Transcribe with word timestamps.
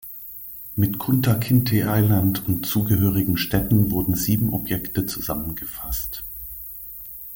Mit 0.75 0.97
Kunta 0.97 1.35
Kinteh 1.35 1.83
Island 1.87 2.47
und 2.47 2.65
zugehörige 2.65 3.37
Stätten 3.37 3.91
wurden 3.91 4.15
sieben 4.15 4.51
Objekte 4.51 5.05
zusammengefasst. 5.05 6.23